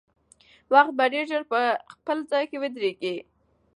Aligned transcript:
وخت 0.73 0.91
به 0.97 1.05
ډېر 1.13 1.25
ژر 1.31 1.43
په 1.51 1.59
خپل 1.93 2.17
ځای 2.31 2.43
کې 2.49 2.57
ودرېږي. 2.61 3.15